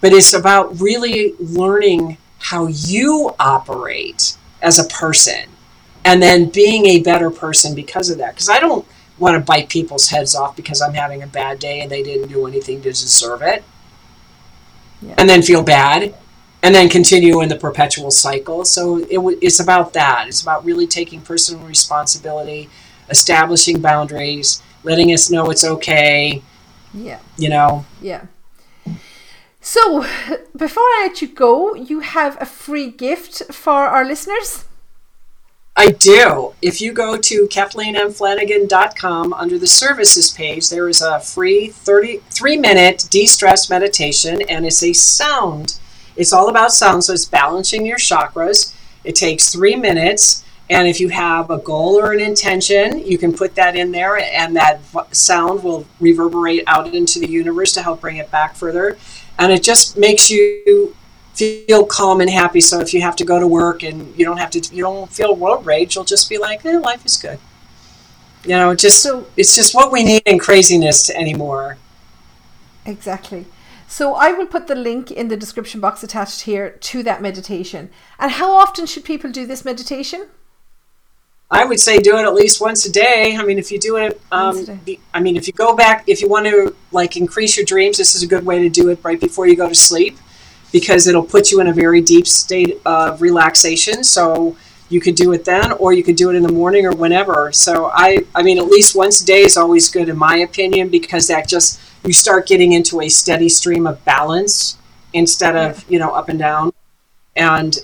[0.00, 5.48] But it's about really learning how you operate as a person
[6.04, 8.34] and then being a better person because of that.
[8.34, 8.86] Because I don't
[9.18, 12.28] want to bite people's heads off because I'm having a bad day and they didn't
[12.28, 13.64] do anything to deserve it.
[15.00, 15.14] Yeah.
[15.18, 16.14] And then feel bad
[16.62, 18.64] and then continue in the perpetual cycle.
[18.64, 20.26] So it, it's about that.
[20.28, 22.68] It's about really taking personal responsibility,
[23.08, 26.42] establishing boundaries, letting us know it's okay.
[26.92, 27.20] Yeah.
[27.36, 27.84] You know?
[28.00, 28.26] Yeah.
[29.60, 30.06] So,
[30.56, 34.64] before I let you go, you have a free gift for our listeners.
[35.78, 36.54] I do.
[36.62, 43.06] If you go to KathleenMFlanagan.com under the services page, there is a free 33 minute
[43.10, 45.78] de stress meditation, and it's a sound.
[46.16, 48.74] It's all about sound, so it's balancing your chakras.
[49.04, 53.34] It takes three minutes, and if you have a goal or an intention, you can
[53.34, 54.80] put that in there, and that
[55.14, 58.96] sound will reverberate out into the universe to help bring it back further.
[59.38, 60.96] And it just makes you
[61.36, 62.60] feel calm and happy.
[62.60, 65.12] So if you have to go to work and you don't have to, you don't
[65.12, 67.38] feel road rage, you'll just be like, eh, life is good.
[68.44, 71.78] You know, just so it's just what we need in craziness anymore.
[72.84, 73.44] Exactly.
[73.88, 77.90] So I will put the link in the description box attached here to that meditation.
[78.18, 80.28] And how often should people do this meditation?
[81.48, 83.36] I would say do it at least once a day.
[83.38, 84.80] I mean, if you do it, um,
[85.14, 88.16] I mean, if you go back, if you want to like increase your dreams, this
[88.16, 90.18] is a good way to do it right before you go to sleep
[90.76, 94.04] because it'll put you in a very deep state of relaxation.
[94.04, 94.58] So
[94.90, 97.50] you could do it then, or you could do it in the morning or whenever.
[97.50, 100.90] So I, I mean, at least once a day is always good in my opinion
[100.90, 104.76] because that just you start getting into a steady stream of balance
[105.14, 106.74] instead of you know up and down,
[107.34, 107.78] and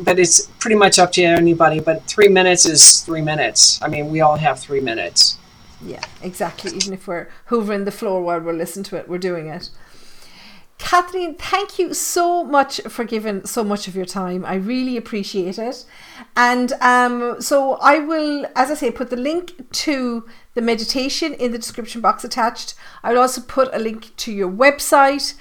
[0.00, 1.78] but it's pretty much up to anybody.
[1.78, 3.80] But three minutes is three minutes.
[3.80, 5.38] I mean, we all have three minutes.
[5.80, 6.72] Yeah, exactly.
[6.74, 9.70] Even if we're hoovering the floor while we're listening to it, we're doing it.
[10.82, 14.44] Kathleen, thank you so much for giving so much of your time.
[14.44, 15.86] I really appreciate it.
[16.36, 21.52] And um, so I will, as I say, put the link to the meditation in
[21.52, 22.74] the description box attached.
[23.04, 25.34] I will also put a link to your website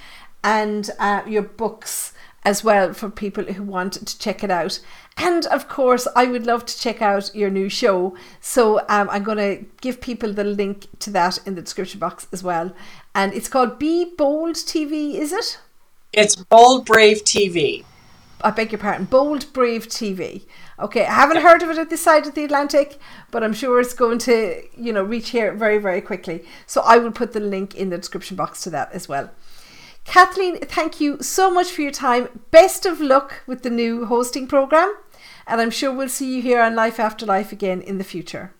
[0.44, 2.14] and uh, your books
[2.44, 4.80] as well for people who want to check it out.
[5.18, 8.16] And of course, I would love to check out your new show.
[8.40, 12.28] So um, I'm going to give people the link to that in the description box
[12.32, 12.74] as well.
[13.14, 15.60] And it's called Be Bold TV, is it?
[16.14, 17.86] It's Bold Brave TV.
[18.44, 20.44] I beg your pardon, Bold Brave TV.
[20.80, 22.98] Okay, I haven't heard of it at this side of the Atlantic,
[23.30, 26.44] but I'm sure it's going to, you know, reach here very, very quickly.
[26.66, 29.30] So I will put the link in the description box to that as well.
[30.06, 32.42] Kathleen, thank you so much for your time.
[32.52, 34.94] Best of luck with the new hosting program,
[35.48, 38.54] and I'm sure we'll see you here on Life After Life again in the future.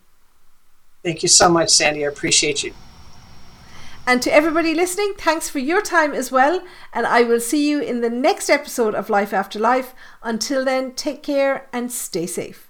[1.02, 2.04] Thank you so much, Sandie.
[2.04, 2.72] I appreciate you.
[4.06, 6.62] And to everybody listening, thanks for your time as well.
[6.92, 9.94] And I will see you in the next episode of Life After Life.
[10.22, 12.68] Until then, take care and stay safe.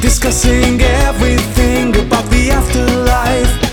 [0.00, 3.66] Discussing everything about the afterlife